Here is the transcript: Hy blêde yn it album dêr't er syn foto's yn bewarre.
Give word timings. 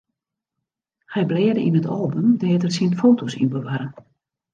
Hy 1.13 1.21
blêde 1.29 1.61
yn 1.67 1.79
it 1.79 1.91
album 1.99 2.27
dêr't 2.41 2.65
er 2.67 2.73
syn 2.77 2.93
foto's 3.01 3.35
yn 3.41 3.51
bewarre. 3.53 3.89